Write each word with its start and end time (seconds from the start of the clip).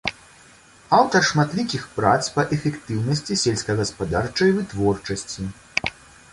Аўтар 0.99 1.21
шматлікіх 1.31 1.83
прац 1.99 2.23
па 2.39 2.45
эфектыўнасці 2.57 3.39
сельскагаспадарчай 3.45 4.49
вытворчасці. 4.59 5.41